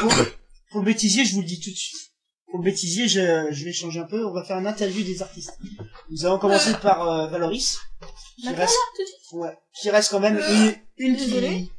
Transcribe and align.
pour, 0.00 0.12
pour 0.70 0.80
le 0.80 0.86
bêtisier, 0.86 1.24
je 1.24 1.34
vous 1.34 1.40
le 1.40 1.46
dis 1.46 1.60
tout 1.60 1.70
de 1.70 1.76
suite. 1.76 2.00
Pour 2.50 2.60
le 2.60 2.64
bêtisier, 2.64 3.08
je, 3.08 3.48
je 3.50 3.64
vais 3.64 3.72
changer 3.72 4.00
un 4.00 4.04
peu. 4.06 4.24
On 4.26 4.32
va 4.32 4.42
faire 4.42 4.58
une 4.58 4.66
interview 4.66 5.04
des 5.04 5.20
artistes. 5.22 5.58
Nous 6.10 6.24
allons 6.24 6.38
commencer 6.38 6.72
par 6.80 7.06
euh, 7.08 7.26
Valoris, 7.28 7.78
qui 8.40 8.48
reste, 8.48 8.74
tout 8.96 9.02
de 9.02 9.06
suite. 9.06 9.32
ouais, 9.32 9.58
qui 9.80 9.90
reste 9.90 10.10
quand 10.10 10.20
même 10.20 10.38
une, 10.38 10.74
une 10.96 11.16
qui, 11.16 11.70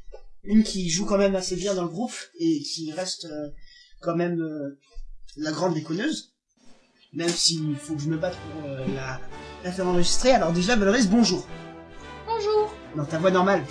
une 0.43 0.63
qui 0.63 0.89
joue 0.89 1.05
quand 1.05 1.17
même 1.17 1.35
assez 1.35 1.55
bien 1.55 1.73
dans 1.73 1.81
le 1.83 1.89
groupe 1.89 2.13
et 2.39 2.61
qui 2.61 2.91
reste 2.91 3.25
euh, 3.25 3.49
quand 4.01 4.15
même 4.15 4.39
euh, 4.41 4.79
la 5.37 5.51
grande 5.51 5.73
déconneuse. 5.73 6.33
Même 7.13 7.29
s'il 7.29 7.75
faut 7.75 7.95
que 7.95 8.01
je 8.01 8.07
me 8.07 8.17
batte 8.17 8.35
pour 8.53 8.69
euh, 8.69 8.85
la, 8.95 9.19
la 9.63 9.71
faire 9.71 9.87
enregistrer. 9.87 10.31
Alors 10.31 10.51
déjà, 10.51 10.75
Valoris, 10.75 11.07
bonjour. 11.07 11.47
Bonjour. 12.27 12.71
Dans 12.95 13.05
ta 13.05 13.17
voix 13.17 13.31
normale. 13.31 13.65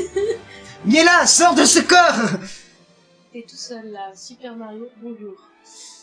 Miela, 0.84 1.26
sors 1.26 1.54
de 1.54 1.64
ce 1.64 1.80
corps 1.80 2.38
T'es 3.32 3.44
tout 3.48 3.56
seul 3.56 3.92
là, 3.92 4.10
Super 4.16 4.56
Mario, 4.56 4.88
bonjour. 5.00 5.36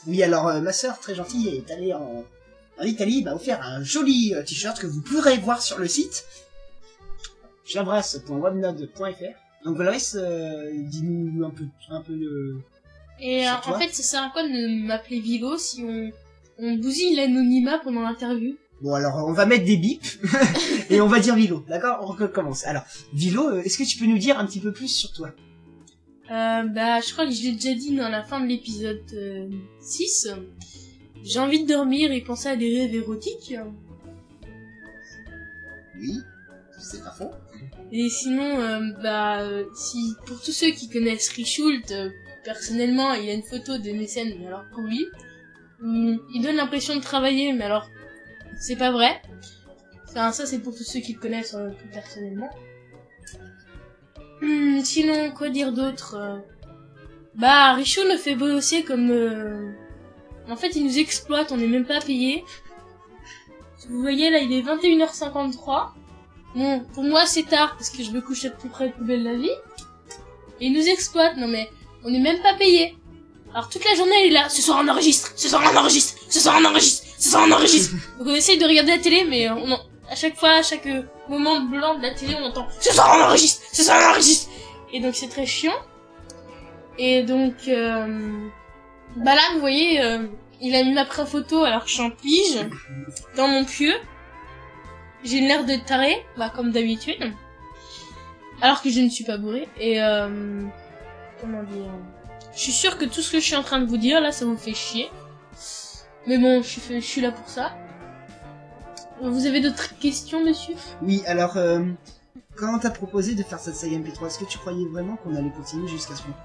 Oui, 0.06 0.24
alors 0.24 0.48
euh, 0.48 0.62
ma 0.62 0.72
sœur, 0.72 0.98
très 1.00 1.14
gentille, 1.14 1.50
est 1.50 1.70
allée 1.72 1.94
en, 1.94 2.24
en 2.80 2.84
Italie, 2.84 3.22
m'a 3.22 3.36
offert 3.36 3.62
un 3.62 3.84
joli 3.84 4.34
euh, 4.34 4.44
t-shirt 4.44 4.80
que 4.80 4.88
vous 4.88 5.02
pourrez 5.02 5.38
voir 5.38 5.62
sur 5.62 5.78
le 5.78 5.88
site 5.88 6.26
j'embrasse.webnode.fr. 7.66 9.66
Donc 9.66 9.76
Valoris, 9.76 10.16
euh, 10.16 10.72
dis-nous 10.74 11.44
un 11.44 11.50
peu, 11.50 11.66
un 11.90 12.02
peu 12.02 12.14
euh, 12.14 12.62
Et 13.20 13.44
Sur 13.44 13.60
toi 13.60 13.76
en 13.76 13.80
fait, 13.80 13.94
ça 13.94 14.04
sert 14.04 14.24
à 14.24 14.30
quoi 14.30 14.44
de 14.44 14.86
m'appeler 14.86 15.20
Vilo 15.20 15.58
si 15.58 15.84
on, 15.84 16.10
on 16.60 16.76
bousille 16.76 17.18
l'anonymat 17.18 17.80
pendant 17.80 18.04
l'interview 18.04 18.56
Bon 18.80 18.94
alors 18.94 19.26
on 19.28 19.34
va 19.34 19.48
mettre 19.48 19.66
des 19.66 19.76
bips 19.76 20.20
et 20.92 21.02
on 21.02 21.08
va 21.08 21.20
dire 21.20 21.36
Vilo, 21.36 21.66
d'accord? 21.68 21.98
On 22.04 22.06
recommence. 22.06 22.66
Alors 22.66 22.84
Vilo, 23.12 23.60
est-ce 23.60 23.80
que 23.80 23.84
tu 23.84 23.98
peux 23.98 24.06
nous 24.06 24.20
dire 24.20 24.40
un 24.40 24.46
petit 24.46 24.62
peu 24.62 24.72
plus 24.72 24.88
sur 24.88 25.12
toi? 25.12 25.32
Euh, 26.32 26.64
Bah, 26.64 27.00
je 27.02 27.12
crois 27.14 27.26
que 27.26 27.32
je 27.32 27.44
l'ai 27.44 27.52
déjà 27.54 27.74
dit 27.74 27.96
dans 27.96 28.10
la 28.10 28.24
fin 28.24 28.40
de 28.40 28.48
l'épisode 28.48 29.02
euh, 29.14 29.50
6. 29.82 30.30
J'ai 31.24 31.40
envie 31.40 31.64
de 31.64 31.68
dormir 31.68 32.12
et 32.12 32.22
penser 32.22 32.50
à 32.50 32.56
des 32.56 32.80
rêves 32.80 32.96
érotiques. 32.96 33.56
Oui, 36.00 36.20
c'est 36.80 37.04
pas 37.04 37.12
faux. 37.12 37.32
Et 37.92 38.10
sinon, 38.10 38.60
euh, 38.60 38.80
bah, 39.02 39.48
si 39.74 40.14
pour 40.26 40.42
tous 40.42 40.52
ceux 40.52 40.72
qui 40.72 40.90
connaissent 40.90 41.30
Richult, 41.30 41.92
euh, 41.92 42.10
personnellement, 42.44 43.14
il 43.14 43.26
y 43.26 43.30
a 43.30 43.34
une 43.34 43.44
photo 43.44 43.78
de 43.78 43.92
mécène, 43.92 44.34
mais 44.40 44.48
alors 44.48 44.66
pour 44.72 44.82
lui, 44.82 45.06
hum, 45.82 46.20
il 46.34 46.42
donne 46.42 46.58
l'impression 46.58 46.96
de 46.96 47.02
travailler, 47.02 47.54
mais 47.54 47.64
alors 47.66 47.90
c'est 48.60 48.76
pas 48.76 48.92
vrai. 48.92 49.22
Enfin, 50.10 50.32
ça 50.32 50.46
c'est 50.46 50.60
pour 50.60 50.76
tous 50.76 50.84
ceux 50.84 51.00
qui 51.00 51.14
le 51.14 51.20
connaissent 51.20 51.56
euh, 51.56 51.70
plus 51.70 51.90
personnellement. 51.90 52.50
Hum, 54.42 54.82
sinon, 54.84 55.32
quoi 55.32 55.50
dire 55.50 55.72
d'autre 55.74 56.16
euh, 56.20 56.38
Bah, 57.36 57.74
Richoul 57.74 58.08
le 58.08 58.18
fait 58.18 58.36
bosser 58.36 58.84
comme... 58.84 59.10
euh, 59.12 59.72
En 60.50 60.56
fait, 60.56 60.76
il 60.76 60.86
nous 60.86 60.98
exploite, 61.00 61.52
on 61.52 61.58
n'est 61.58 61.68
même 61.68 61.86
pas 61.86 62.00
payé. 62.02 62.44
Vous 63.90 64.02
voyez, 64.02 64.30
là, 64.30 64.40
il 64.40 64.52
est 64.54 64.62
21h53. 64.62 65.90
Bon, 66.56 66.80
pour 66.94 67.04
moi 67.04 67.26
c'est 67.26 67.44
tard 67.44 67.76
parce 67.78 67.90
que 67.90 68.02
je 68.04 68.10
me 68.12 68.20
couche 68.22 68.46
à 68.46 68.50
peu 68.50 68.68
près 68.70 68.90
plus 68.92 69.04
belle 69.06 69.24
la 69.24 69.36
vie. 69.36 69.52
Et 70.60 70.68
il 70.68 70.74
nous 70.74 70.88
exploite, 70.88 71.38
non 71.38 71.48
mais 71.48 71.70
on 72.04 72.10
n'est 72.10 72.20
même 72.22 72.42
pas 72.42 72.56
payé. 72.56 72.98
Alors 73.54 73.70
toute 73.70 73.84
la 73.86 73.94
journée 73.96 74.16
il 74.26 74.28
est 74.32 74.34
là, 74.34 74.50
ce 74.50 74.62
soir 74.62 74.80
on 74.84 74.88
enregistre, 74.88 75.34
ce 75.36 75.48
soir 75.50 75.62
on 75.72 75.78
enregistre, 75.78 76.18
ce 76.30 76.40
soir 76.40 76.58
on 76.60 76.66
enregistre, 76.66 77.06
ce 77.20 77.30
soir 77.30 77.46
on 77.48 77.52
enregistre. 77.52 77.94
Donc 78.18 78.28
on 78.30 78.34
essaye 78.34 78.58
de 78.58 78.66
regarder 78.66 78.92
la 78.94 78.98
télé 78.98 79.24
mais 79.26 79.50
on 79.50 79.72
en- 79.72 79.80
à 80.10 80.16
chaque 80.16 80.36
fois, 80.38 80.50
à 80.52 80.64
chaque 80.64 80.88
euh, 80.88 81.04
moment 81.30 81.62
blanc 81.62 81.96
de 81.98 82.02
la 82.04 82.14
télé 82.14 82.36
on 82.40 82.46
entend 82.46 82.68
ce 82.80 82.94
soir 82.94 83.16
on 83.20 83.24
enregistre, 83.26 83.64
ce 83.74 83.84
soir 83.84 83.98
on 84.02 84.12
enregistre. 84.12 84.50
Et 84.94 85.00
donc 85.00 85.16
c'est 85.16 85.28
très 85.30 85.46
chiant. 85.46 85.74
Et 86.98 87.24
donc 87.24 87.54
euh, 87.68 88.48
bah 89.18 89.36
là 89.36 89.42
vous 89.54 89.60
voyez, 89.60 90.02
euh, 90.02 90.28
il 90.62 90.76
a 90.76 90.84
mis 90.84 90.94
ma 90.94 91.06
photo 91.06 91.64
alors 91.64 91.84
que 91.84 91.90
je 91.90 91.94
suis 91.96 92.04
en 92.04 92.10
pige 92.12 92.60
dans 93.36 93.48
mon 93.48 93.66
pieu. 93.66 93.94
J'ai 95.24 95.42
l'air 95.42 95.66
de 95.66 95.76
taré, 95.76 96.26
bah 96.38 96.52
comme 96.56 96.72
d'habitude. 96.72 97.34
Alors 98.62 98.82
que 98.82 98.90
je 98.90 99.00
ne 99.02 99.10
suis 99.10 99.24
pas 99.24 99.38
bourré. 99.38 99.68
Et 99.80 100.02
euh, 100.02 100.64
comment 101.42 101.64
dire 101.64 101.92
Je 102.56 102.60
suis 102.60 102.72
sûre 102.72 102.98
que 102.98 103.06
tout 103.06 103.22
ce 103.22 103.32
que 103.32 103.40
je 103.40 103.46
suis 103.46 103.56
en 103.56 103.64
train 103.64 103.80
de 103.80 103.86
vous 103.86 103.98
dire 103.98 104.22
là, 104.22 104.32
ça 104.32 104.46
vous 104.46 104.58
fait 104.58 104.74
chier. 104.74 105.10
Mais 106.26 106.38
bon, 106.38 106.62
je 106.62 106.68
suis, 106.68 106.82
fait- 106.82 107.02
je 107.02 107.06
suis 107.06 107.22
là 107.22 107.32
pour 107.32 107.48
ça. 107.50 107.72
Vous 109.22 109.46
avez 109.46 109.62
d'autres 109.62 109.98
questions, 110.00 110.44
monsieur? 110.44 110.76
Oui, 111.02 111.24
alors 111.26 111.58
euh, 111.58 111.84
quand 112.56 112.80
t'as 112.80 112.92
proposé 112.92 113.34
de 113.36 113.44
faire 113.44 113.60
cette 113.60 113.76
saga 113.76 113.98
MP3, 113.98 114.28
est-ce 114.28 114.40
que 114.40 114.46
tu 114.46 114.58
croyais 114.60 114.86
vraiment 114.86 115.16
qu'on 115.18 115.36
allait 115.36 115.50
continuer 115.52 115.88
jusqu'à 115.88 116.16
ce 116.16 116.22
point? 116.24 116.36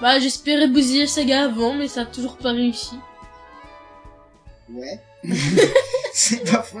Bah, 0.00 0.18
j'espérais 0.20 0.68
bousiller 0.68 1.06
Saga 1.06 1.44
avant, 1.44 1.74
mais 1.74 1.88
ça 1.88 2.02
a 2.02 2.06
toujours 2.06 2.36
pas 2.36 2.50
réussi. 2.52 2.96
Ouais. 4.70 5.00
c'est 6.12 6.44
pas 6.50 6.62
faux. 6.62 6.78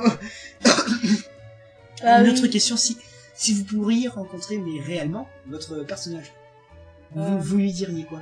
Ah 2.02 2.20
Une 2.20 2.26
oui. 2.26 2.32
autre 2.38 2.46
question, 2.48 2.76
si, 2.76 2.98
si 3.34 3.54
vous 3.54 3.64
pourriez 3.64 4.08
rencontrer, 4.08 4.58
mais 4.58 4.80
réellement, 4.82 5.28
votre 5.46 5.82
personnage, 5.84 6.30
vous, 7.14 7.22
Euh. 7.22 7.36
vous 7.40 7.56
lui 7.56 7.72
diriez 7.72 8.04
quoi? 8.04 8.20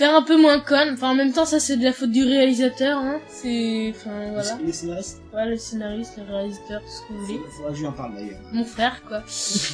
Faire 0.00 0.14
un 0.14 0.22
peu 0.22 0.38
moins 0.38 0.60
conne. 0.60 0.94
Enfin, 0.94 1.10
en 1.10 1.14
même 1.14 1.30
temps, 1.30 1.44
ça 1.44 1.60
c'est 1.60 1.76
de 1.76 1.84
la 1.84 1.92
faute 1.92 2.10
du 2.10 2.24
réalisateur, 2.24 2.96
hein. 2.96 3.20
C'est, 3.28 3.92
enfin, 3.94 4.30
voilà. 4.32 4.56
Le 4.64 4.72
scénariste 4.72 5.20
Ouais, 5.34 5.44
le 5.44 5.58
scénariste, 5.58 6.12
le 6.16 6.34
réalisateur, 6.34 6.80
tout 6.80 6.90
ce 6.90 7.02
que 7.02 7.12
vous 7.12 7.26
voulez. 7.26 7.40
Il 7.44 7.52
faudra 7.54 7.68
que 7.70 7.76
je 7.76 7.80
lui 7.82 7.86
en 7.86 7.92
parle 7.92 8.14
d'ailleurs. 8.14 8.40
mon 8.50 8.64
frère 8.64 9.02
quoi. 9.06 9.22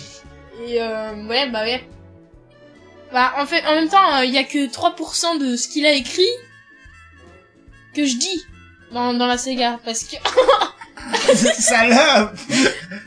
Et 0.67 0.83
euh, 0.83 1.29
ouais 1.29 1.49
bah 1.51 1.63
ouais. 1.63 1.89
Bah 3.13 3.35
en 3.39 3.47
fait 3.47 3.65
en 3.67 3.77
même 3.77 3.89
temps 3.89 4.21
il 4.23 4.33
y 4.33 4.39
a 4.39 4.43
que 4.43 4.67
3% 4.67 5.39
de 5.39 5.55
ce 5.55 5.69
qu'il 5.69 5.87
a 5.87 5.93
écrit 5.93 6.27
que 7.95 8.05
je 8.05 8.17
dis 8.17 8.43
dans, 8.91 9.15
dans 9.15 9.29
la 9.29 9.39
Sega 9.39 9.79
parce 9.85 10.03
que 10.03 10.17
Salope 11.37 12.37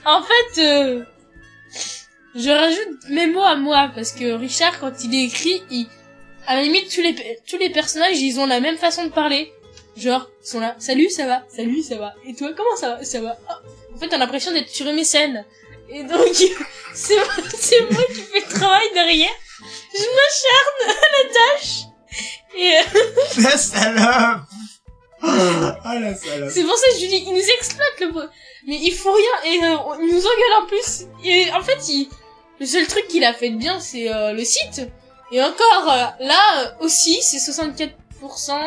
en 0.06 0.22
fait 0.22 0.62
euh, 0.62 1.03
je 2.34 2.50
rajoute 2.50 3.09
mes 3.09 3.28
mots 3.28 3.44
à 3.44 3.57
moi 3.57 3.91
parce 3.94 4.13
que 4.13 4.31
Richard 4.36 4.80
quand 4.80 5.03
il 5.03 5.25
écrit 5.25 5.63
il 5.69 5.90
à 6.49 6.55
la 6.55 6.63
limite 6.63 6.93
tous 6.93 7.01
les 7.01 7.13
pe- 7.13 7.37
tous 7.49 7.57
les 7.57 7.69
personnages 7.69 8.19
ils 8.19 8.39
ont 8.39 8.45
la 8.45 8.59
même 8.59 8.77
façon 8.77 9.05
de 9.05 9.09
parler. 9.11 9.53
Genre 9.95 10.27
ils 10.43 10.47
sont 10.47 10.59
là 10.59 10.75
salut 10.79 11.09
ça 11.09 11.25
va 11.25 11.43
salut 11.55 11.81
ça 11.81 11.95
va. 11.97 12.13
Et 12.27 12.33
toi 12.35 12.49
comment 12.57 12.75
ça 12.75 12.95
va 12.95 13.03
ça 13.03 13.21
va? 13.21 13.37
Ah. 13.47 13.59
En 13.95 13.97
fait 13.99 14.07
t'as 14.09 14.17
l'impression 14.17 14.51
d'être 14.51 14.69
sur 14.69 14.85
scènes 15.03 15.45
et 15.91 16.03
donc 16.03 16.27
c'est 16.93 17.15
moi, 17.15 17.25
c'est 17.57 17.81
moi 17.91 18.03
qui 18.13 18.21
fais 18.21 18.39
le 18.39 18.53
travail 18.53 18.88
derrière. 18.93 19.35
Je 19.93 20.05
m'acharne 20.17 20.97
à 20.97 21.07
la 21.17 21.33
tâche. 21.33 21.75
Et 22.57 22.71
euh, 22.77 23.41
La 23.43 23.57
salope. 23.57 24.41
Ah 25.21 25.99
la 25.99 26.15
salope. 26.15 26.49
c'est 26.53 26.63
pour 26.63 26.77
ça 26.77 26.88
que 26.89 26.95
je 26.95 27.01
lui 27.01 27.07
dis 27.09 27.23
il 27.27 27.33
nous 27.33 27.49
exploite 27.57 27.99
le 27.99 28.07
mais 28.67 28.77
il 28.81 28.93
faut 28.93 29.11
rien 29.11 29.51
et 29.53 29.57
euh, 29.65 29.77
il 30.01 30.13
nous 30.15 30.21
engueule 30.21 30.63
en 30.63 30.65
plus. 30.67 31.05
Et 31.23 31.51
en 31.51 31.61
fait 31.61 31.79
il 31.89 32.07
le 32.59 32.65
seul 32.65 32.88
truc 32.88 33.07
qu'il 33.07 33.23
a 33.25 33.33
fait 33.33 33.49
de 33.49 33.57
bien 33.57 33.79
c'est 33.79 34.13
euh, 34.13 34.31
le 34.33 34.43
site 34.45 34.81
et 35.31 35.41
encore 35.41 35.90
euh, 35.90 36.25
là 36.25 36.63
euh, 36.63 36.85
aussi 36.85 37.22
c'est 37.22 37.38
64% 37.38 37.91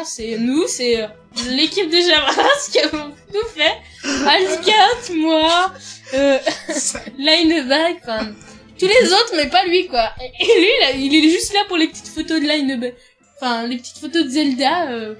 c'est 0.04 0.38
nous 0.38 0.66
c'est 0.66 1.02
euh, 1.02 1.06
l'équipe 1.50 1.90
de 1.90 2.00
Javras 2.00 2.68
qui 2.70 2.78
avons 2.78 3.10
tout 3.32 3.46
fait. 3.54 3.78
Alcat 4.26 5.12
moi 5.14 5.72
euh, 6.14 6.38
Lineback 7.18 7.98
enfin 8.02 8.32
tous 8.78 8.86
les 8.86 9.12
autres 9.12 9.32
mais 9.36 9.48
pas 9.48 9.64
lui 9.66 9.86
quoi. 9.86 10.10
Et, 10.20 10.60
lui 10.60 10.70
là, 10.80 10.90
il 10.92 11.14
est 11.14 11.30
juste 11.30 11.52
là 11.52 11.60
pour 11.68 11.76
les 11.76 11.88
petites 11.88 12.08
photos 12.08 12.40
de 12.40 12.46
Lineback 12.46 12.94
enfin 13.36 13.66
les 13.66 13.76
petites 13.76 13.98
photos 13.98 14.24
de 14.24 14.30
Zelda 14.30 14.90
euh, 14.90 15.14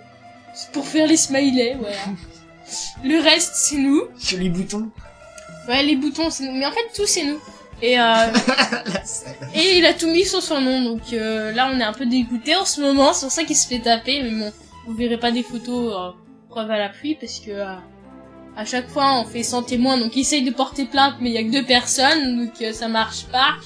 pour 0.72 0.86
faire 0.86 1.06
les 1.06 1.16
smileys 1.16 1.76
voilà. 1.78 1.96
Le 3.04 3.20
reste 3.20 3.52
c'est 3.54 3.76
nous. 3.76 4.04
Sur 4.18 4.38
les 4.38 4.48
boutons. 4.48 4.90
Ouais 5.68 5.82
les 5.82 5.96
boutons 5.96 6.30
c'est 6.30 6.44
nous. 6.44 6.52
Mais 6.52 6.66
en 6.66 6.72
fait 6.72 6.88
tout 6.94 7.06
c'est 7.06 7.24
nous 7.24 7.40
et 7.82 7.98
euh, 7.98 8.04
et 9.54 9.78
il 9.78 9.84
a 9.84 9.92
tout 9.92 10.06
mis 10.08 10.24
sur 10.24 10.40
son 10.42 10.60
nom, 10.60 10.82
donc 10.82 11.12
euh, 11.12 11.52
là 11.52 11.70
on 11.72 11.78
est 11.78 11.84
un 11.84 11.92
peu 11.92 12.06
dégoûté 12.06 12.54
en 12.56 12.64
ce 12.64 12.80
moment, 12.80 13.12
c'est 13.12 13.26
pour 13.26 13.32
ça 13.32 13.44
qu'il 13.44 13.56
se 13.56 13.66
fait 13.66 13.80
taper, 13.80 14.22
mais 14.22 14.30
bon, 14.30 14.52
vous 14.86 14.94
verrez 14.94 15.18
pas 15.18 15.32
des 15.32 15.42
photos 15.42 15.92
euh, 15.92 16.10
preuve 16.48 16.70
à 16.70 16.78
la 16.78 16.88
pluie, 16.88 17.16
parce 17.16 17.40
que 17.40 17.50
euh, 17.50 17.74
à 18.56 18.64
chaque 18.64 18.88
fois 18.88 19.20
on 19.20 19.24
fait 19.24 19.42
sans 19.42 19.62
témoin, 19.62 19.98
donc 19.98 20.16
il 20.16 20.20
essaye 20.20 20.42
de 20.42 20.52
porter 20.52 20.84
plainte, 20.84 21.16
mais 21.20 21.30
il 21.30 21.34
y 21.34 21.38
a 21.38 21.42
que 21.42 21.50
deux 21.50 21.64
personnes, 21.64 22.44
donc 22.44 22.62
euh, 22.62 22.72
ça 22.72 22.88
marche 22.88 23.24
pas. 23.24 23.56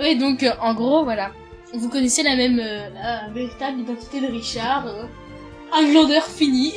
Ouais, 0.00 0.14
donc 0.14 0.42
euh, 0.42 0.52
en 0.62 0.74
gros, 0.74 1.04
voilà. 1.04 1.30
Vous 1.74 1.88
connaissez 1.88 2.22
la 2.22 2.36
même, 2.36 2.58
euh, 2.58 2.88
la 2.94 3.28
véritable 3.32 3.80
identité 3.80 4.20
de 4.20 4.26
Richard, 4.26 4.86
euh, 4.86 5.04
un 5.72 5.90
glandeur 5.90 6.26
fini, 6.26 6.74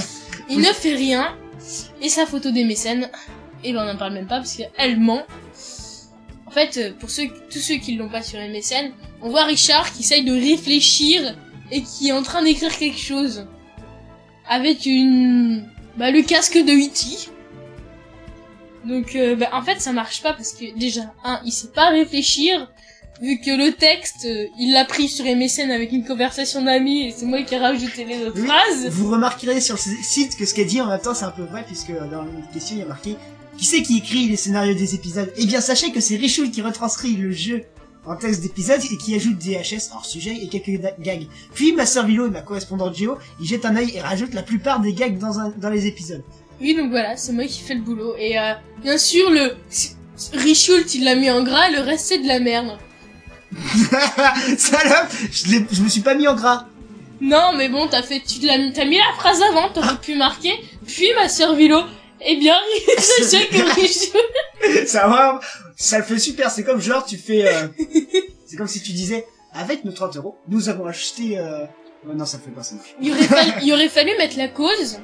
il 0.50 0.58
ne 0.58 0.66
fait 0.66 0.94
rien, 0.94 1.36
et 2.02 2.08
sa 2.08 2.26
photo 2.26 2.50
des 2.50 2.64
mécènes, 2.64 3.08
et 3.64 3.72
ben 3.72 3.82
on 3.82 3.92
n'en 3.92 3.96
parle 3.96 4.12
même 4.12 4.26
pas, 4.26 4.36
parce 4.36 4.56
qu'elle 4.56 5.00
ment, 5.00 5.22
en 5.22 5.75
fait, 6.56 6.78
euh, 6.78 6.92
pour 6.98 7.10
ceux, 7.10 7.28
tous 7.50 7.58
ceux 7.58 7.74
qui 7.74 7.96
l'ont 7.96 8.08
pas 8.08 8.22
sur 8.22 8.38
MSN, 8.38 8.92
on 9.20 9.28
voit 9.28 9.44
Richard 9.44 9.92
qui 9.92 10.00
essaye 10.00 10.24
de 10.24 10.32
réfléchir 10.32 11.36
et 11.70 11.82
qui 11.82 12.08
est 12.08 12.12
en 12.12 12.22
train 12.22 12.42
d'écrire 12.42 12.76
quelque 12.76 12.98
chose. 12.98 13.46
Avec 14.48 14.86
une, 14.86 15.68
bah, 15.96 16.10
le 16.10 16.22
casque 16.22 16.56
de 16.56 16.72
E.T. 16.72 17.30
Donc, 18.86 19.14
euh, 19.16 19.36
bah, 19.36 19.48
en 19.52 19.62
fait, 19.62 19.80
ça 19.80 19.92
marche 19.92 20.22
pas 20.22 20.32
parce 20.32 20.52
que 20.52 20.76
déjà, 20.78 21.12
un, 21.24 21.40
il 21.44 21.52
sait 21.52 21.68
pas 21.68 21.90
réfléchir. 21.90 22.70
vu 23.20 23.40
que 23.40 23.50
le 23.50 23.72
texte, 23.72 24.24
euh, 24.24 24.46
il 24.58 24.72
l'a 24.72 24.84
pris 24.84 25.08
sur 25.08 25.24
MSN 25.24 25.70
avec 25.70 25.92
une 25.92 26.04
conversation 26.04 26.62
d'amis 26.62 27.06
et 27.06 27.10
c'est 27.10 27.26
moi 27.26 27.42
qui 27.42 27.54
ai 27.54 27.58
rajouté 27.58 28.04
les 28.04 28.24
autres 28.26 28.44
phrases. 28.44 28.88
Vous 28.88 29.10
remarquerez 29.10 29.60
sur 29.60 29.78
ce 29.78 29.90
site 30.02 30.36
que 30.36 30.46
ce 30.46 30.54
qu'elle 30.54 30.66
dit 30.66 30.80
en 30.80 30.88
même 30.88 31.00
temps 31.00 31.14
c'est 31.14 31.24
un 31.24 31.30
peu 31.30 31.44
vrai 31.44 31.64
puisque 31.66 31.92
dans 31.92 32.22
la 32.24 32.52
question 32.52 32.76
il 32.76 32.80
y 32.80 32.82
a 32.82 32.86
marqué 32.86 33.16
qui 33.56 33.64
c'est 33.64 33.82
qui 33.82 33.98
écrit 33.98 34.28
les 34.28 34.36
scénarios 34.36 34.74
des 34.74 34.94
épisodes? 34.94 35.32
Eh 35.36 35.46
bien 35.46 35.60
sachez 35.60 35.92
que 35.92 36.00
c'est 36.00 36.16
Richoul 36.16 36.50
qui 36.50 36.62
retranscrit 36.62 37.16
le 37.16 37.32
jeu 37.32 37.62
en 38.06 38.16
texte 38.16 38.40
d'épisode 38.42 38.80
et 38.90 38.96
qui 38.96 39.14
ajoute 39.14 39.38
des 39.38 39.54
HS 39.54 39.90
hors 39.92 40.06
sujet 40.06 40.36
et 40.40 40.48
quelques 40.48 40.80
gags. 41.00 41.26
Puis 41.54 41.72
ma 41.72 41.86
sœur 41.86 42.06
Vilo 42.06 42.26
et 42.26 42.30
ma 42.30 42.42
correspondante 42.42 42.94
Géo, 42.94 43.18
ils 43.40 43.46
jettent 43.46 43.64
un 43.64 43.76
œil 43.76 43.92
et 43.94 44.00
rajoutent 44.00 44.34
la 44.34 44.42
plupart 44.42 44.80
des 44.80 44.92
gags 44.92 45.18
dans, 45.18 45.40
un, 45.40 45.52
dans 45.56 45.70
les 45.70 45.86
épisodes. 45.86 46.22
Oui, 46.60 46.74
donc 46.74 46.90
voilà, 46.90 47.16
c'est 47.16 47.32
moi 47.32 47.44
qui 47.44 47.60
fais 47.60 47.74
le 47.74 47.82
boulot. 47.82 48.14
Et 48.18 48.38
euh, 48.38 48.52
bien 48.82 48.96
sûr, 48.96 49.30
le 49.30 49.56
Richult, 50.32 50.94
il 50.94 51.04
l'a 51.04 51.16
mis 51.16 51.30
en 51.30 51.42
gras, 51.42 51.68
le 51.70 51.80
reste 51.80 52.06
c'est 52.06 52.18
de 52.18 52.28
la 52.28 52.38
merde. 52.38 52.78
Salope 54.58 55.12
je, 55.30 55.60
je 55.72 55.82
me 55.82 55.88
suis 55.88 56.00
pas 56.00 56.14
mis 56.14 56.28
en 56.28 56.34
gras. 56.34 56.66
Non, 57.20 57.52
mais 57.56 57.68
bon, 57.68 57.88
t'as 57.88 58.02
fait, 58.02 58.20
tu 58.20 58.44
l'as 58.46 58.58
mis, 58.58 58.72
t'as 58.72 58.84
mis 58.84 58.98
la 58.98 59.14
phrase 59.16 59.40
avant, 59.50 59.70
t'aurais 59.70 59.96
pu 59.96 60.14
marquer. 60.16 60.52
Puis 60.86 61.06
ma 61.16 61.28
sœur 61.28 61.54
Vilo, 61.54 61.80
eh 62.20 62.36
bien, 62.36 62.56
Richult, 63.76 64.16
ça 64.86 65.06
va, 65.06 65.40
ça 65.76 65.98
le 65.98 66.04
fait 66.04 66.18
super. 66.18 66.50
C'est 66.50 66.64
comme 66.64 66.80
genre 66.80 67.04
tu 67.04 67.16
fais, 67.16 67.46
euh, 67.46 67.68
c'est 68.46 68.56
comme 68.56 68.68
si 68.68 68.82
tu 68.82 68.92
disais 68.92 69.26
avec 69.52 69.84
nos 69.84 69.92
30 69.92 70.16
euros, 70.16 70.38
nous 70.48 70.68
avons 70.68 70.86
acheté. 70.86 71.38
Euh... 71.38 71.64
oh 72.08 72.14
non, 72.14 72.24
ça 72.24 72.38
fait 72.38 72.50
pas 72.50 72.62
ça. 72.62 72.74
marche. 72.76 72.94
il 73.00 73.12
aurait 73.12 73.22
fallu, 73.24 73.52
il 73.62 73.72
aurait 73.72 73.88
fallu 73.88 74.10
mettre 74.18 74.36
la 74.38 74.48
cause. 74.48 74.98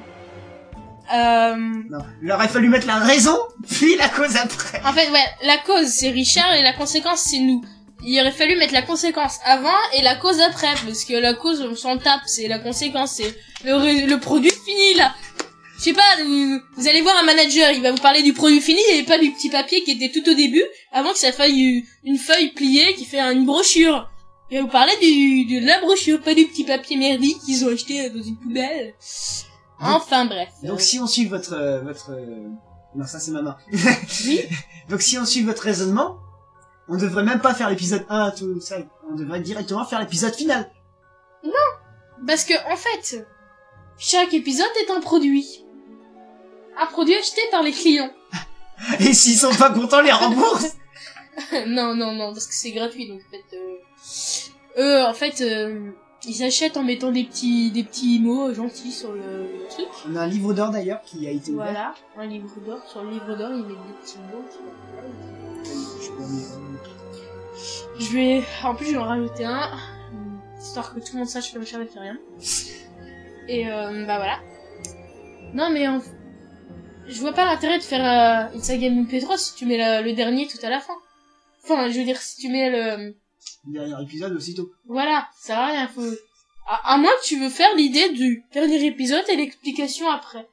Euh, 1.13 1.55
Non, 1.89 1.99
il 2.21 2.31
aurait 2.31 2.47
fallu 2.47 2.69
mettre 2.69 2.87
la 2.87 2.97
raison, 2.97 3.37
puis 3.69 3.95
la 3.97 4.07
cause 4.09 4.35
après. 4.37 4.81
en 4.85 4.93
fait, 4.93 5.09
ouais, 5.09 5.25
la 5.43 5.57
cause 5.57 5.87
c'est 5.87 6.09
Richard 6.09 6.53
et 6.53 6.61
la 6.63 6.73
conséquence 6.73 7.21
c'est 7.29 7.39
nous. 7.39 7.61
Il 8.05 8.19
aurait 8.19 8.31
fallu 8.31 8.57
mettre 8.57 8.73
la 8.73 8.81
conséquence 8.81 9.39
avant 9.45 9.69
et 9.97 10.01
la 10.01 10.15
cause 10.15 10.39
après, 10.41 10.73
parce 10.85 11.05
que 11.05 11.13
la 11.13 11.33
cause 11.33 11.61
on 11.61 11.75
s'en 11.75 11.97
tape, 11.97 12.21
c'est 12.25 12.47
la 12.47 12.59
conséquence, 12.59 13.13
c'est 13.17 13.33
le, 13.65 14.07
le 14.07 14.19
produit 14.19 14.51
fini 14.65 14.95
là. 14.95 15.13
Je 15.83 15.89
sais 15.89 15.95
pas, 15.95 16.23
vous, 16.23 16.59
vous 16.77 16.87
allez 16.87 17.01
voir 17.01 17.17
un 17.17 17.25
manager, 17.25 17.69
il 17.71 17.81
va 17.81 17.91
vous 17.91 18.01
parler 18.01 18.23
du 18.23 18.31
produit 18.31 18.61
fini 18.61 18.79
et 18.93 19.03
pas 19.03 19.17
du 19.17 19.33
petit 19.33 19.49
papier 19.49 19.83
qui 19.83 19.91
était 19.91 20.09
tout 20.17 20.31
au 20.31 20.33
début, 20.33 20.63
avant 20.93 21.11
que 21.11 21.17
ça 21.17 21.33
fasse 21.33 21.51
une 21.51 22.17
feuille 22.17 22.53
pliée 22.53 22.93
qui 22.93 23.03
fait 23.03 23.19
une 23.19 23.45
brochure. 23.45 24.09
Il 24.49 24.59
va 24.59 24.63
vous 24.63 24.69
parler 24.69 24.93
du, 25.01 25.43
de 25.43 25.65
la 25.65 25.81
brochure, 25.81 26.21
pas 26.21 26.35
du 26.35 26.45
petit 26.45 26.63
papier 26.63 26.95
merdique 26.95 27.37
qu'ils 27.39 27.65
ont 27.65 27.73
acheté 27.73 28.09
dans 28.09 28.23
une 28.23 28.37
poubelle. 28.37 28.93
Enfin 29.81 30.23
bref. 30.23 30.47
Donc 30.63 30.79
si 30.79 31.01
on 31.01 31.07
suit 31.07 31.25
votre 31.25 31.51
euh, 31.51 31.81
votre 31.81 32.11
euh, 32.11 32.47
non 32.95 33.05
ça 33.05 33.19
c'est 33.19 33.31
ma 33.31 33.41
main. 33.41 33.57
Oui. 34.25 34.39
Donc 34.89 35.01
si 35.01 35.17
on 35.17 35.25
suit 35.25 35.41
votre 35.41 35.63
raisonnement, 35.63 36.17
on 36.87 36.95
devrait 36.95 37.23
même 37.23 37.41
pas 37.41 37.53
faire 37.53 37.69
l'épisode 37.69 38.05
1 38.07 38.31
tout 38.31 38.61
ça, 38.61 38.77
on 39.11 39.15
devrait 39.15 39.41
directement 39.41 39.83
faire 39.83 39.99
l'épisode 39.99 40.33
final. 40.33 40.71
Parce 42.25 42.45
que, 42.45 42.53
en 42.71 42.77
fait, 42.77 43.27
chaque 43.97 44.33
épisode 44.33 44.71
est 44.81 44.91
un 44.91 45.01
produit. 45.01 45.62
Un 46.77 46.85
produit 46.87 47.15
acheté 47.15 47.41
par 47.51 47.63
les 47.63 47.71
clients. 47.71 48.11
Et 48.99 49.13
s'ils 49.13 49.37
sont 49.37 49.53
pas 49.53 49.69
contents, 49.69 50.01
les 50.01 50.11
rembourse. 50.11 50.75
non, 51.67 51.95
non, 51.95 52.13
non, 52.13 52.33
parce 52.33 52.47
que 52.47 52.53
c'est 52.53 52.71
gratuit, 52.71 53.07
donc 53.07 53.21
en 53.27 53.31
fait, 53.31 53.55
euh, 53.55 54.81
eux, 54.83 55.05
en 55.05 55.13
fait, 55.13 55.41
euh, 55.41 55.91
ils 56.25 56.43
achètent 56.43 56.77
en 56.77 56.83
mettant 56.83 57.11
des 57.11 57.23
petits, 57.23 57.71
des 57.71 57.83
petits 57.83 58.19
mots 58.19 58.53
gentils 58.53 58.91
sur 58.91 59.13
le, 59.13 59.21
le 59.21 59.67
truc. 59.69 59.87
On 60.09 60.15
a 60.15 60.21
un 60.21 60.27
livre 60.27 60.53
d'or 60.53 60.69
d'ailleurs 60.69 61.01
qui 61.03 61.27
a 61.27 61.31
été 61.31 61.51
ouvert. 61.51 61.65
Voilà, 61.65 61.95
un 62.17 62.25
livre 62.25 62.49
d'or. 62.65 62.79
Sur 62.87 63.03
le 63.03 63.11
livre 63.11 63.35
d'or, 63.35 63.51
ils 63.51 63.63
mettent 63.63 63.67
des 63.67 64.01
petits 64.01 64.17
mots. 64.31 64.43
Lire. 66.29 66.63
Je 67.99 68.11
vais, 68.11 68.43
en 68.63 68.75
plus, 68.75 68.87
je 68.87 68.91
vais 68.91 68.97
en 68.97 69.05
rajouter 69.05 69.45
un, 69.45 69.71
histoire 70.59 70.93
que 70.93 70.99
tout 70.99 71.13
le 71.13 71.19
monde 71.19 71.27
sache 71.27 71.53
que 71.53 71.59
le 71.59 71.65
chat 71.65 71.77
fait 71.85 71.99
rien. 71.99 72.17
Et 73.47 73.69
euh, 73.69 74.05
bah 74.05 74.17
voilà. 74.17 74.39
Non 75.53 75.69
mais 75.69 75.87
en- 75.87 76.01
je 77.07 77.19
vois 77.19 77.33
pas 77.33 77.45
l'intérêt 77.45 77.77
de 77.79 77.83
faire 77.83 78.05
euh, 78.49 78.53
une 78.55 78.61
saga 78.61 78.89
MP3 78.89 79.37
si 79.37 79.55
tu 79.55 79.65
mets 79.65 79.77
le, 79.77 80.03
le 80.05 80.13
dernier 80.13 80.47
tout 80.47 80.57
à 80.63 80.69
la 80.69 80.79
fin. 80.79 80.95
Enfin, 81.63 81.89
je 81.89 81.97
veux 81.99 82.05
dire, 82.05 82.17
si 82.21 82.37
tu 82.41 82.49
mets 82.49 82.69
le, 82.69 83.15
Le 83.67 83.73
dernier 83.73 84.03
épisode 84.03 84.33
aussitôt. 84.33 84.69
voilà, 84.85 85.27
ça 85.37 85.59
à 85.59 85.65
rien. 85.67 85.87
Faut, 85.87 86.01
à, 86.67 86.93
à 86.93 86.97
moins 86.97 87.11
que 87.21 87.25
tu 87.27 87.39
veux 87.39 87.49
faire 87.49 87.73
l'idée 87.75 88.09
du 88.09 88.43
dernier 88.53 88.85
épisode 88.85 89.23
et 89.29 89.35
l'explication 89.35 90.09
après. 90.09 90.47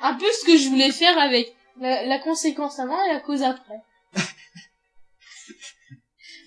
Un 0.00 0.14
peu 0.14 0.26
ce 0.40 0.44
que 0.46 0.56
je 0.56 0.68
voulais 0.68 0.90
faire 0.92 1.18
avec 1.18 1.54
la, 1.80 2.04
la 2.06 2.18
conséquence 2.18 2.78
avant 2.78 3.02
et 3.04 3.12
la 3.12 3.20
cause 3.20 3.42
après. 3.42 3.80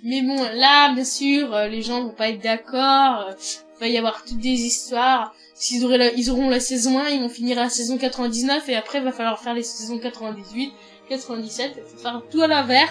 Mais 0.03 0.21
bon, 0.21 0.41
là, 0.53 0.93
bien 0.93 1.03
sûr, 1.05 1.53
euh, 1.53 1.67
les 1.67 1.81
gens 1.81 2.03
vont 2.03 2.13
pas 2.13 2.29
être 2.29 2.41
d'accord. 2.41 3.27
euh, 3.29 3.33
Il 3.75 3.79
va 3.79 3.87
y 3.87 3.97
avoir 3.97 4.23
toutes 4.23 4.37
des 4.39 4.49
histoires. 4.61 5.33
S'ils 5.59 5.83
auraient 5.85 5.97
la- 5.97 6.13
ils 6.13 6.29
auront 6.29 6.49
la 6.49 6.59
saison 6.59 6.99
1, 6.99 7.07
ils 7.09 7.21
vont 7.21 7.29
finir 7.29 7.57
à 7.57 7.63
la 7.63 7.69
saison 7.69 7.97
99 7.97 8.69
et 8.69 8.75
après, 8.75 8.99
il 8.99 9.03
va 9.03 9.11
falloir 9.11 9.39
faire 9.39 9.53
les 9.55 9.63
saisons 9.63 9.97
98, 9.97 10.71
97, 11.09 11.73
il 11.77 11.83
faut 11.83 11.97
faire 11.97 12.21
tout 12.29 12.41
à 12.41 12.47
l'envers. 12.47 12.89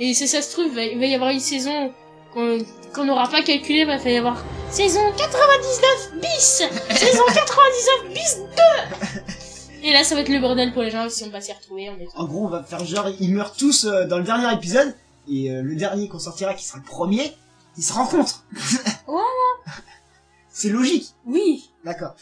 Et 0.00 0.12
si 0.14 0.26
ça 0.26 0.42
se 0.42 0.50
trouve, 0.52 0.66
il 0.76 0.98
va- 0.98 1.06
y 1.06 1.14
avoir 1.14 1.30
une 1.30 1.38
saison 1.40 1.92
qu'on 2.34 3.04
n'aura 3.04 3.28
pas 3.28 3.42
calculée, 3.42 3.80
il 3.80 3.86
va 3.86 3.96
y 3.96 4.16
avoir 4.16 4.42
saison 4.70 5.00
99 5.16 6.20
bis 6.20 6.62
Saison 6.96 7.22
99 7.34 8.14
bis 8.14 8.36
2 9.82 9.86
Et 9.88 9.92
là, 9.92 10.02
ça 10.02 10.14
va 10.16 10.22
être 10.22 10.28
le 10.28 10.40
bordel 10.40 10.72
pour 10.72 10.82
les 10.82 10.90
gens 10.90 11.08
si 11.08 11.22
on 11.24 11.30
va 11.30 11.40
s'y 11.40 11.52
retrouver. 11.52 11.88
On 11.90 12.00
est... 12.00 12.08
En 12.16 12.24
gros, 12.24 12.44
on 12.46 12.48
va 12.48 12.62
faire 12.64 12.84
genre 12.84 13.08
ils 13.20 13.32
meurent 13.32 13.54
tous 13.54 13.84
euh, 13.84 14.06
dans 14.06 14.18
le 14.18 14.24
dernier 14.24 14.52
épisode 14.52 14.92
et 15.30 15.50
euh, 15.52 15.62
le 15.62 15.76
dernier 15.76 16.08
qu'on 16.08 16.18
sortira 16.18 16.54
qui 16.54 16.64
sera 16.64 16.78
le 16.78 16.84
premier, 16.84 17.32
ils 17.76 17.82
se 17.84 17.92
rencontrent. 17.92 18.44
Voilà. 19.06 19.22
C'est 20.58 20.70
logique. 20.70 21.06
Oui 21.24 21.70
D'accord. 21.84 22.16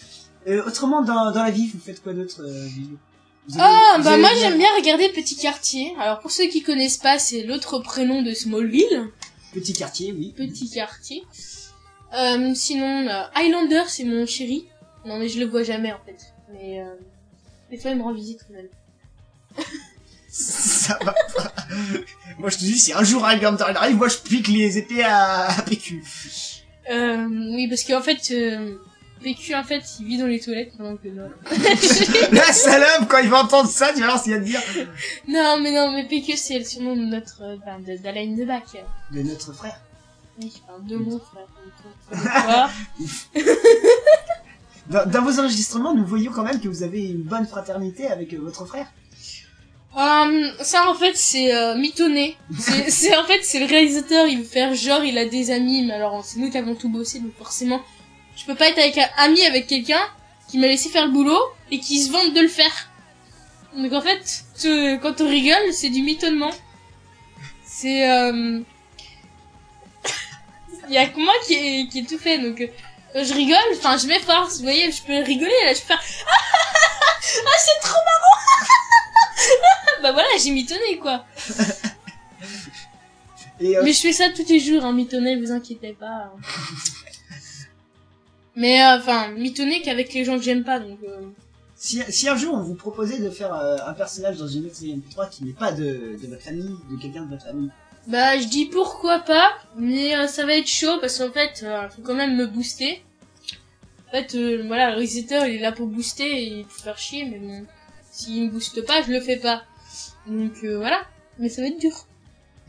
Euh, 0.46 0.62
autrement 0.66 1.00
dans, 1.02 1.32
dans 1.32 1.42
la 1.42 1.50
vie, 1.50 1.68
vous 1.68 1.80
faites 1.80 2.02
quoi 2.02 2.12
d'autre 2.12 2.42
euh, 2.42 2.66
avez- 2.66 3.58
Ah, 3.58 3.98
bah 4.04 4.18
moi 4.18 4.28
j'aime 4.38 4.58
bien 4.58 4.68
regarder 4.76 5.08
Petit 5.08 5.36
Quartier. 5.36 5.94
Alors 5.98 6.20
pour 6.20 6.30
ceux 6.30 6.46
qui 6.48 6.62
connaissent 6.62 6.98
pas, 6.98 7.18
c'est 7.18 7.44
l'autre 7.44 7.78
prénom 7.78 8.20
de 8.22 8.34
Smallville. 8.34 9.08
Petit 9.54 9.72
quartier, 9.72 10.12
oui. 10.12 10.34
Petit 10.36 10.68
Quartier. 10.68 11.24
Euh, 12.14 12.52
sinon, 12.54 13.08
euh, 13.08 13.22
Highlander, 13.34 13.84
c'est 13.88 14.04
mon 14.04 14.26
chéri. 14.26 14.66
Non 15.06 15.18
mais 15.18 15.28
je 15.30 15.38
le 15.40 15.46
vois 15.46 15.62
jamais 15.62 15.92
en 15.92 15.98
fait. 16.04 16.18
Mais 16.52 16.80
euh, 16.80 16.94
des 17.70 17.78
fois 17.78 17.90
il 17.92 17.96
me 17.96 18.02
rend 18.02 18.12
visite 18.12 18.40
quand 18.46 18.54
même. 18.54 18.68
Ça 20.28 20.98
va 21.02 21.14
pas. 21.34 21.52
moi 22.38 22.50
je 22.50 22.56
te 22.56 22.60
dis, 22.64 22.78
si 22.78 22.92
un 22.92 23.02
jour 23.02 23.24
Highlander 23.24 23.64
arrive, 23.74 23.96
moi 23.96 24.08
je 24.08 24.18
pique 24.18 24.48
les 24.48 24.76
épées 24.76 25.02
à, 25.02 25.48
à 25.50 25.62
PQ. 25.62 26.04
Euh, 26.90 27.26
oui, 27.28 27.68
parce 27.68 27.84
qu'en 27.84 28.00
fait, 28.00 28.30
euh, 28.30 28.76
PQ 29.22 29.54
en 29.54 29.64
fait, 29.64 29.82
il 30.00 30.06
vit 30.06 30.18
dans 30.18 30.26
les 30.26 30.38
toilettes 30.40 30.72
pendant 30.76 30.96
que 30.96 31.08
non. 31.08 31.28
La 32.32 32.52
salope, 32.52 33.08
quand 33.08 33.18
il 33.18 33.28
va 33.30 33.42
entendre 33.42 33.68
ça, 33.68 33.92
tu 33.92 34.00
vas 34.00 34.06
voir 34.06 34.18
ce 34.18 34.24
qu'il 34.24 34.34
va 34.34 34.38
te 34.40 34.44
dire. 34.44 34.60
non, 35.28 35.58
mais 35.60 35.72
non, 35.72 35.90
mais 35.92 36.04
PQ 36.06 36.36
c'est 36.36 36.58
le 36.58 36.64
surnom 36.64 36.94
de 36.94 37.04
notre, 37.06 37.42
euh, 37.42 37.56
ben, 37.64 37.80
de- 37.80 38.00
d'Alain 38.00 38.34
de 38.36 38.44
Bac. 38.44 38.64
De 39.12 39.22
notre 39.22 39.52
frère. 39.52 39.80
Oui, 40.40 40.52
enfin, 40.68 40.78
de 40.86 40.96
mon 40.96 41.18
frère. 41.18 41.46
donc, 41.64 43.42
euh, 44.88 45.06
dans 45.06 45.22
vos 45.24 45.40
enregistrements, 45.40 45.94
nous 45.94 46.04
voyons 46.06 46.30
quand 46.30 46.44
même 46.44 46.60
que 46.60 46.68
vous 46.68 46.82
avez 46.82 47.06
une 47.08 47.22
bonne 47.22 47.46
fraternité 47.46 48.06
avec 48.06 48.32
euh, 48.34 48.38
votre 48.40 48.64
frère. 48.66 48.86
Euh, 49.96 50.52
ça 50.62 50.90
en 50.90 50.94
fait 50.94 51.16
c'est 51.16 51.54
euh, 51.54 51.74
mitonné. 51.74 52.36
C'est 52.88 53.16
en 53.16 53.24
fait 53.24 53.42
c'est 53.42 53.60
le 53.60 53.66
réalisateur, 53.66 54.26
il 54.26 54.38
veut 54.38 54.44
faire 54.44 54.74
genre 54.74 55.02
il 55.04 55.16
a 55.16 55.24
des 55.24 55.50
amis, 55.50 55.84
mais 55.86 55.94
alors 55.94 56.22
c'est 56.24 56.38
nous 56.38 56.50
qui 56.50 56.58
avons 56.58 56.74
tout 56.74 56.90
bossé 56.90 57.18
donc 57.20 57.34
forcément 57.38 57.80
je 58.36 58.44
peux 58.44 58.54
pas 58.54 58.68
être 58.68 58.78
avec 58.78 58.98
un 58.98 59.08
ami 59.16 59.40
avec 59.46 59.66
quelqu'un 59.66 60.02
qui 60.48 60.58
m'a 60.58 60.66
laissé 60.66 60.90
faire 60.90 61.06
le 61.06 61.12
boulot 61.12 61.40
et 61.70 61.80
qui 61.80 61.98
se 62.02 62.12
vante 62.12 62.34
de 62.34 62.40
le 62.40 62.48
faire. 62.48 62.90
Donc 63.74 63.92
en 63.94 64.02
fait 64.02 64.20
ce- 64.54 64.96
quand 64.98 65.20
on 65.22 65.28
rigole 65.28 65.72
c'est 65.72 65.88
du 65.90 66.02
mitonnement. 66.02 66.52
C'est 67.64 68.08
euh... 68.10 68.60
il 70.88 70.94
y 70.94 70.98
a 70.98 71.06
que 71.06 71.18
moi 71.18 71.32
qui 71.46 71.54
est, 71.54 71.88
qui 71.88 72.00
est 72.00 72.08
tout 72.08 72.18
fait 72.18 72.38
donc 72.38 72.60
euh, 72.60 73.24
je 73.24 73.32
rigole, 73.32 73.56
enfin 73.76 73.96
je 73.96 74.06
m'efforce, 74.08 74.58
vous 74.58 74.64
voyez, 74.64 74.92
je 74.92 75.02
peux 75.02 75.18
rigoler 75.22 75.54
là, 75.64 75.72
je 75.72 75.80
peux 75.80 75.86
faire 75.86 76.02
ah 76.28 77.58
c'est 77.58 77.80
trop 77.88 77.98
bah 80.02 80.12
voilà, 80.12 80.28
j'ai 80.42 80.50
mitonné 80.50 80.98
quoi. 81.00 81.24
Et 83.60 83.76
euh, 83.76 83.82
Mais 83.84 83.92
je 83.92 84.00
fais 84.00 84.12
ça 84.12 84.28
tous 84.30 84.46
les 84.48 84.60
jours, 84.60 84.84
hein, 84.84 84.92
mitonner, 84.92 85.40
vous 85.40 85.50
inquiétez 85.50 85.94
pas. 85.94 86.06
hein. 86.06 86.32
Mais 88.56 88.82
euh, 88.82 88.96
enfin, 88.98 89.28
mitonner 89.32 89.82
qu'avec 89.82 90.12
les 90.14 90.24
gens 90.24 90.36
que 90.36 90.42
j'aime 90.42 90.64
pas, 90.64 90.80
donc. 90.80 90.98
euh, 91.04 91.20
si, 91.74 92.02
si 92.08 92.28
un 92.28 92.36
jour 92.36 92.54
on 92.54 92.62
vous 92.62 92.74
proposait 92.74 93.18
de 93.18 93.28
faire 93.30 93.54
euh, 93.54 93.76
un 93.86 93.92
personnage 93.92 94.36
dans 94.38 94.48
une 94.48 94.66
autre 94.66 94.76
série 94.76 94.96
MP3 94.96 95.28
qui 95.30 95.44
n'est 95.44 95.52
pas 95.52 95.72
de, 95.72 96.16
de 96.20 96.26
votre 96.26 96.40
famille, 96.42 96.74
de 96.90 97.00
quelqu'un 97.00 97.22
de 97.24 97.30
votre 97.30 97.44
famille, 97.44 97.70
Bah, 98.06 98.38
je 98.38 98.46
dis 98.46 98.66
pourquoi 98.66 99.18
pas, 99.20 99.52
mais 99.76 100.16
euh, 100.16 100.26
ça 100.26 100.46
va 100.46 100.54
être 100.54 100.68
chaud 100.68 100.98
parce 101.00 101.18
qu'en 101.18 101.30
fait, 101.30 101.62
euh, 101.64 101.88
faut 101.90 102.02
quand 102.02 102.14
même 102.14 102.36
me 102.36 102.46
booster. 102.46 103.02
En 104.08 104.12
fait, 104.12 104.34
euh, 104.36 104.64
voilà, 104.66 104.90
le 104.90 104.96
réalisateur 104.96 105.46
il 105.46 105.56
est 105.56 105.60
là 105.60 105.72
pour 105.72 105.86
booster 105.86 106.60
et 106.60 106.64
pour 106.64 106.76
faire 106.82 106.96
chier, 106.98 107.24
mais 107.26 107.38
bon, 107.38 107.66
s'il 108.10 108.44
me 108.44 108.50
booste 108.50 108.84
pas, 108.86 109.02
je 109.02 109.12
le 109.12 109.20
fais 109.20 109.36
pas. 109.36 109.64
Donc 110.26 110.52
euh, 110.64 110.78
voilà, 110.78 111.02
mais 111.38 111.48
ça 111.48 111.62
va 111.62 111.68
être 111.68 111.78
dur. 111.80 111.92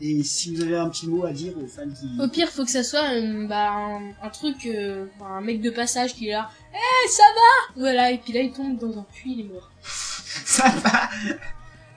Et 0.00 0.22
si 0.22 0.54
vous 0.54 0.62
avez 0.62 0.76
un 0.76 0.88
petit 0.90 1.08
mot 1.08 1.24
à 1.24 1.32
dire 1.32 1.54
aux 1.58 1.66
fans 1.66 1.82
qui... 1.88 2.20
Au 2.22 2.28
pire, 2.28 2.48
faut 2.48 2.64
que 2.64 2.70
ça 2.70 2.84
soit 2.84 3.14
euh, 3.14 3.48
bah, 3.48 3.72
un, 3.72 4.12
un 4.22 4.28
truc, 4.30 4.66
euh, 4.66 5.06
un 5.20 5.40
mec 5.40 5.60
de 5.60 5.70
passage 5.70 6.14
qui 6.14 6.28
est 6.28 6.32
là. 6.32 6.48
Eh, 6.72 7.08
ça 7.08 7.24
va 7.34 7.80
Voilà, 7.80 8.12
et 8.12 8.18
puis 8.18 8.32
là, 8.32 8.40
il 8.42 8.52
tombe 8.52 8.78
dans 8.78 8.96
un 8.96 9.02
puits, 9.12 9.32
il 9.36 9.40
est 9.40 9.52
mort. 9.52 9.70
Ça 9.82 10.68
va 10.68 11.08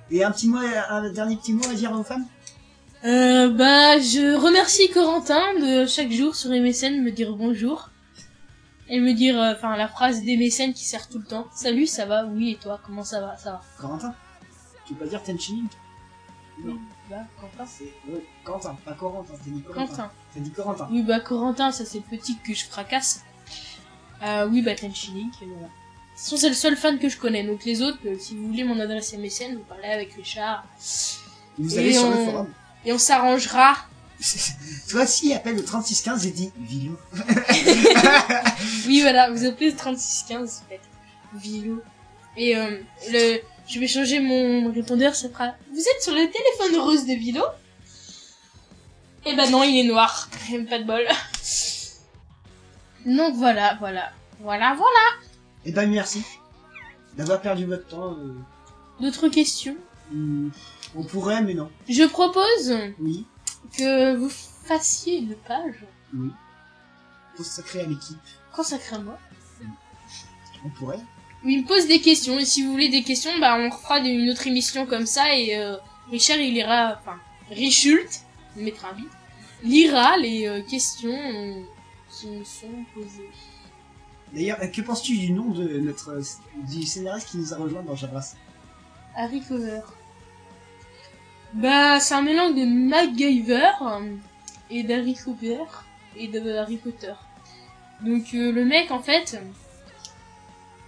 Et 0.10 0.24
un 0.24 0.32
petit 0.32 0.48
mot, 0.48 0.58
un 0.58 1.12
dernier 1.12 1.36
petit 1.38 1.54
mot 1.54 1.64
à 1.70 1.74
dire 1.76 1.92
aux 1.92 2.04
fans? 2.04 2.22
Euh, 3.06 3.50
bah, 3.50 4.00
je 4.00 4.36
remercie 4.36 4.90
Corentin 4.90 5.54
de 5.60 5.86
chaque 5.86 6.12
jour 6.12 6.36
sur 6.36 6.50
MSN 6.50 7.04
me 7.04 7.12
dire 7.12 7.36
bonjour. 7.36 7.90
Et 8.90 9.00
me 9.00 9.14
dire, 9.14 9.36
enfin, 9.38 9.78
la 9.78 9.88
phrase 9.88 10.24
des 10.24 10.38
mécènes 10.38 10.74
qui 10.74 10.86
sert 10.86 11.08
tout 11.08 11.20
le 11.20 11.26
temps. 11.26 11.48
Salut, 11.54 11.86
ça 11.86 12.06
va? 12.06 12.26
Oui, 12.26 12.52
et 12.52 12.56
toi, 12.56 12.80
comment 12.84 13.04
ça 13.04 13.22
va? 13.22 13.38
Ça 13.38 13.52
va. 13.52 13.62
Corentin? 13.80 14.14
Tu 14.92 14.98
peux 14.98 15.06
pas 15.06 15.10
dire 15.10 15.24
Tenchi 15.24 15.64
Non. 16.64 16.78
Bah, 17.10 17.16
Corentin. 17.40 17.66
C'est... 17.66 17.86
Ouais, 18.12 18.22
Quentin, 18.44 18.78
pas 18.84 18.92
Corentin, 18.94 19.34
t'as 19.44 19.50
dit 19.50 19.62
Corentin. 19.62 19.88
Quentin. 19.88 20.12
T'as 20.34 20.40
dit 20.42 20.52
Corentin. 20.52 20.88
Oui, 20.92 21.02
bah, 21.04 21.20
Corentin, 21.22 21.72
ça 21.72 21.86
c'est 21.86 22.00
le 22.00 22.18
petit 22.18 22.38
que 22.38 22.54
je 22.54 22.66
fracasse. 22.66 23.24
Euh, 24.22 24.48
oui, 24.50 24.62
bah, 24.62 24.76
Tenchinik, 24.76 25.34
et 25.42 25.46
voilà. 25.46 25.68
De 25.68 25.68
toute 25.68 26.24
façon, 26.26 26.38
c'est 26.38 26.50
le 26.50 26.56
seul 26.56 26.76
fan 26.76 27.00
que 27.00 27.08
je 27.08 27.18
connais. 27.18 27.44
Donc 27.46 27.64
les 27.64 27.82
autres, 27.82 28.00
euh, 28.06 28.18
si 28.20 28.36
vous 28.36 28.48
voulez 28.48 28.66
mon 28.66 28.80
adresse 28.82 29.14
MSN, 29.18 29.56
vous 29.56 29.64
parlez 29.64 29.88
avec 29.88 30.14
Richard. 30.14 30.66
Vous 31.58 31.74
Et 31.74 31.80
allez 31.80 31.94
sur 31.94 32.10
le 32.10 32.16
on- 32.18 32.26
forum. 32.26 32.48
Et 32.86 32.92
on 32.92 32.98
s'arrangera. 32.98 33.78
Toi 34.90 35.04
aussi, 35.04 35.34
appelle 35.34 35.56
le 35.56 35.64
3615 35.64 36.26
et 36.28 36.32
dis 36.32 36.52
Vilou. 36.60 36.98
Oui, 38.88 39.02
voilà, 39.02 39.32
vous 39.32 39.46
appelez 39.46 39.72
le 39.72 39.76
3615, 39.78 40.64
peut-être. 40.68 40.84
Vilo. 41.34 41.82
Et 42.38 42.56
euh, 42.56 42.78
le, 43.12 43.40
je 43.72 43.80
vais 43.80 43.88
changer 43.88 44.20
mon 44.20 44.72
répondeur, 44.72 45.16
ça 45.16 45.30
fera... 45.30 45.54
Vous 45.72 45.80
êtes 45.80 46.02
sur 46.04 46.14
le 46.14 46.30
téléphone 46.30 46.80
rose 46.82 47.06
de 47.06 47.14
Vilo? 47.14 47.44
Eh 49.26 49.36
ben 49.36 49.50
non, 49.50 49.64
il 49.64 49.78
est 49.80 49.88
noir. 49.88 50.28
Pas 50.70 50.80
de 50.80 50.84
bol. 50.84 51.04
Donc 53.06 53.36
voilà, 53.36 53.76
voilà. 53.80 54.12
Voilà, 54.42 54.74
voilà. 54.76 55.26
Eh 55.66 55.72
ben 55.72 55.90
merci 55.90 56.24
d'avoir 57.16 57.42
perdu 57.42 57.66
votre 57.66 57.88
temps. 57.88 58.14
euh, 58.18 58.34
D'autres 59.00 59.30
questions? 59.30 59.78
Hmm, 60.12 60.50
on 60.96 61.04
pourrait, 61.04 61.42
mais 61.42 61.54
non. 61.54 61.70
Je 61.88 62.04
propose 62.04 62.76
Oui, 63.00 63.26
que 63.78 64.16
vous 64.16 64.30
fassiez 64.30 65.20
une 65.20 65.36
page 65.36 65.86
oui. 66.14 66.30
Consacré 67.38 67.82
à 67.82 67.86
l'équipe, 67.86 68.18
consacrée 68.54 68.98
à 68.98 69.00
moi. 69.00 69.18
on 70.66 70.70
pourrait. 70.72 71.00
Où 71.44 71.50
il 71.50 71.62
me 71.62 71.68
pose 71.68 71.88
des 71.88 72.00
questions 72.00 72.38
et 72.40 72.46
si 72.46 72.64
vous 72.64 72.72
voulez 72.72 72.90
des 72.90 73.04
questions 73.04 73.32
bah 73.40 73.58
on 73.58 73.70
refera 73.70 74.00
une 74.00 74.30
autre 74.30 74.48
émission 74.48 74.86
comme 74.86 75.06
ça 75.06 75.36
et 75.36 75.58
euh, 75.58 75.76
Richard 76.10 76.38
il 76.38 76.56
ira 76.56 76.98
enfin 77.00 77.18
Richult 77.50 78.22
il 78.58 78.64
mettra 78.64 78.90
un 78.90 78.94
bip 78.94 79.10
lira 79.64 80.18
les 80.18 80.48
euh, 80.48 80.62
questions 80.64 81.12
euh, 81.12 81.62
qui 82.10 82.28
me 82.28 82.44
sont 82.44 82.68
posées. 82.94 83.30
D'ailleurs, 84.34 84.58
euh, 84.62 84.68
que 84.68 84.82
penses-tu 84.82 85.18
du 85.18 85.32
nom 85.32 85.50
de 85.52 85.80
notre 85.80 86.20
du 86.70 86.84
scénariste 86.84 87.30
qui 87.30 87.38
nous 87.38 87.54
a 87.54 87.58
rejoint 87.58 87.84
dans 87.84 87.96
Jabras? 87.96 88.36
Harry 89.16 89.42
Cover 89.42 89.82
bah 91.54 92.00
c'est 92.00 92.14
un 92.14 92.22
mélange 92.22 92.56
de 92.56 92.64
MacGyver 92.64 93.72
et 94.70 94.84
d'Harry 94.84 95.16
Cover 95.16 95.66
et 96.16 96.28
de 96.30 96.50
Harry 96.56 96.78
Potter. 96.78 97.14
Donc 98.02 98.34
euh, 98.34 98.52
le 98.52 98.64
mec 98.64 98.90
en 98.90 99.02
fait 99.02 99.38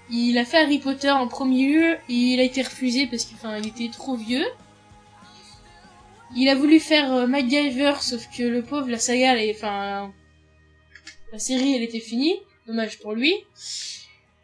il 0.09 0.37
a 0.37 0.45
fait 0.45 0.57
Harry 0.57 0.79
Potter 0.79 1.09
en 1.09 1.27
premier 1.27 1.67
lieu 1.67 1.97
il 2.09 2.39
a 2.39 2.43
été 2.43 2.61
refusé 2.61 3.07
parce 3.07 3.25
qu'il 3.25 3.67
était 3.67 3.89
trop 3.89 4.15
vieux. 4.15 4.45
Il 6.35 6.49
a 6.49 6.55
voulu 6.55 6.79
faire 6.79 7.13
euh, 7.13 7.27
MacGyver 7.27 7.93
sauf 8.01 8.27
que 8.35 8.43
le 8.43 8.63
pauvre 8.63 8.89
la 8.89 8.97
saga 8.97 9.35
elle 9.35 9.55
enfin 9.55 10.11
la 11.31 11.39
série 11.39 11.75
elle 11.75 11.83
était 11.83 11.99
finie, 11.99 12.39
dommage 12.67 12.99
pour 12.99 13.13
lui. 13.13 13.35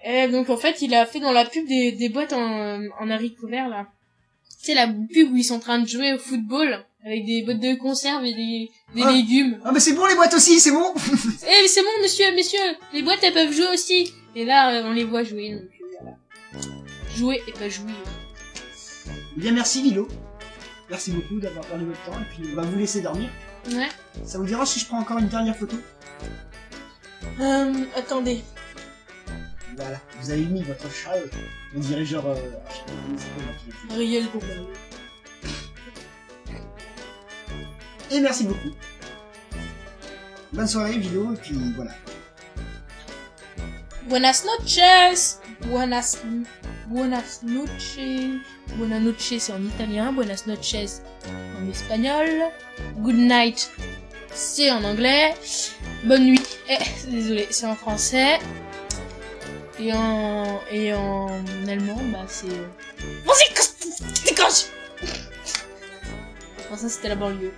Et 0.05 0.27
donc 0.27 0.49
en 0.49 0.57
fait 0.57 0.81
il 0.81 0.93
a 0.93 1.05
fait 1.05 1.19
dans 1.19 1.31
la 1.31 1.45
pub 1.45 1.67
des, 1.67 2.09
boîtes 2.09 2.33
en, 2.33 2.81
en 2.99 3.09
Harry 3.09 3.33
Cover 3.33 3.67
là. 3.69 3.87
C'est 4.47 4.75
la 4.75 4.87
pub 4.87 5.31
où 5.31 5.37
ils 5.37 5.43
sont 5.43 5.55
en 5.55 5.59
train 5.59 5.79
de 5.79 5.87
jouer 5.87 6.13
au 6.13 6.19
football 6.19 6.85
avec 7.05 7.25
des 7.25 7.43
boîtes 7.43 7.59
de 7.59 7.75
conserve 7.75 8.25
et 8.25 8.33
des, 8.33 8.71
des 8.95 9.01
Ah. 9.05 9.11
légumes. 9.11 9.59
Ah, 9.63 9.71
mais 9.73 9.79
c'est 9.79 9.93
bon 9.93 10.05
les 10.05 10.15
boîtes 10.15 10.33
aussi, 10.33 10.59
c'est 10.59 10.71
bon 10.71 10.93
Eh 10.97 11.61
mais 11.61 11.67
c'est 11.67 11.81
bon 11.81 12.01
monsieur, 12.01 12.33
messieurs, 12.35 12.59
les 12.93 13.01
boîtes 13.03 13.19
elles 13.23 13.33
peuvent 13.33 13.51
jouer 13.53 13.67
aussi. 13.73 14.13
Et 14.35 14.45
là 14.45 14.73
euh, 14.73 14.83
on 14.85 14.91
les 14.91 15.03
voit 15.05 15.23
jouer 15.23 15.51
donc 15.53 15.61
euh, 15.63 15.85
voilà. 16.01 16.17
Jouer 17.15 17.41
et 17.47 17.51
pas 17.53 17.69
jouer. 17.69 17.91
Eh 19.37 19.39
bien, 19.39 19.51
merci 19.53 19.81
Vilo. 19.81 20.07
Merci 20.89 21.11
beaucoup 21.11 21.39
d'avoir 21.39 21.63
perdu 21.65 21.85
votre 21.85 22.03
temps, 22.03 22.19
et 22.19 22.25
puis 22.35 22.49
on 22.51 22.55
va 22.55 22.63
vous 22.63 22.77
laisser 22.77 23.01
dormir. 23.01 23.29
Ouais. 23.71 23.87
Ça 24.25 24.37
vous 24.39 24.45
dérange 24.45 24.67
si 24.69 24.79
je 24.79 24.85
prends 24.87 24.99
encore 24.99 25.19
une 25.19 25.27
dernière 25.27 25.55
photo 25.55 25.75
Euh, 27.39 27.73
attendez. 27.95 28.41
Voilà, 29.77 30.01
vous 30.19 30.31
avez 30.31 30.41
mis 30.45 30.61
votre 30.63 30.91
chat, 30.91 31.13
euh, 31.15 31.27
on 31.75 31.79
dirait 31.79 32.03
genre... 32.05 32.25
Euh, 32.25 32.35
je 33.17 33.21
sais 34.01 34.09
Et 38.11 38.19
merci 38.21 38.43
beaucoup. 38.45 38.71
Bonne 40.53 40.67
soirée, 40.67 40.97
Vilo, 40.97 41.33
et 41.33 41.37
puis 41.37 41.55
voilà. 41.75 41.91
Buenas 44.07 44.43
noches. 44.45 45.37
Buenas 45.67 46.17
Buenas 46.87 47.41
noches. 47.43 48.41
Buenas 48.77 48.99
noches 48.99 49.37
c'est 49.39 49.51
en 49.53 49.63
italien, 49.63 50.11
buenas 50.11 50.47
noches 50.47 51.01
en 51.59 51.69
espagnol. 51.69 52.27
Good 52.97 53.15
night 53.15 53.69
c'est 54.33 54.71
en 54.71 54.83
anglais. 54.83 55.35
Bonne 56.03 56.25
nuit. 56.25 56.41
Eh, 56.67 56.77
désolé, 57.11 57.47
c'est 57.51 57.65
en 57.67 57.75
français. 57.75 58.39
Et 59.79 59.93
en 59.93 60.59
et 60.71 60.93
en 60.93 61.27
allemand 61.67 61.99
bah 62.11 62.25
c'est 62.27 62.47
Vas-y, 62.47 63.53
casse- 63.53 63.75
dégage. 64.25 64.65
Enfin, 66.65 66.77
ça 66.77 66.89
c'était 66.89 67.09
la 67.09 67.15
banlieue. 67.15 67.53